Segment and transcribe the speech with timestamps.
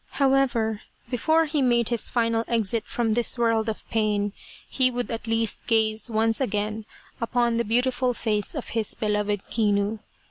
[0.13, 0.81] However,
[1.11, 4.33] before he made his final exit from this world of pain,
[4.67, 6.87] he would at least gaze once again
[7.21, 9.99] upon the beautiful face of his beloved Kinu.